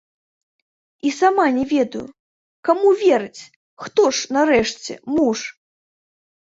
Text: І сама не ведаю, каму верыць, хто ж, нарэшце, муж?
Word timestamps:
І 1.09 1.11
сама 1.17 1.45
не 1.57 1.65
ведаю, 1.73 2.01
каму 2.71 2.87
верыць, 3.03 3.41
хто 3.85 4.01
ж, 4.09 4.35
нарэшце, 4.41 4.93
муж? 5.15 5.39